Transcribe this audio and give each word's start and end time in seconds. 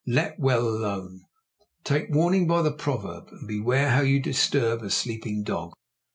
Let 0.07 0.39
well 0.39 0.67
alone. 0.67 1.25
Take 1.83 2.09
warning 2.09 2.47
by 2.47 2.63
the 2.63 2.71
proverb, 2.73 3.27
and 3.31 3.47
beware 3.47 3.91
how 3.91 4.01
you 4.01 4.19
disturb 4.19 4.81
a 4.81 4.89
sleeping 4.89 5.43
dog. 5.43 5.73